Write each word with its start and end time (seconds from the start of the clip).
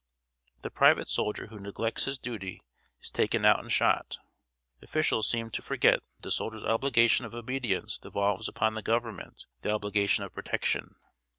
The 0.63 0.71
private 0.71 1.07
soldier 1.09 1.49
who 1.49 1.59
neglects 1.59 2.05
his 2.05 2.17
duty 2.17 2.63
is 3.03 3.11
taken 3.11 3.45
out 3.45 3.59
and 3.59 3.71
shot. 3.71 4.17
Officials 4.81 5.29
seemed 5.29 5.53
to 5.53 5.61
forget 5.61 5.99
that 5.99 6.23
the 6.23 6.31
soldier's 6.31 6.63
obligation 6.63 7.23
of 7.23 7.35
obedience 7.35 7.99
devolves 7.99 8.47
upon 8.47 8.73
the 8.73 8.81
Government 8.81 9.45
the 9.61 9.69
obligation 9.69 10.23
of 10.23 10.33
protection. 10.33 10.95